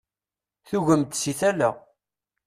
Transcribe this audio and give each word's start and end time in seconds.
Tugem-d 0.67 1.11
si 1.15 1.33
tala. 1.39 1.69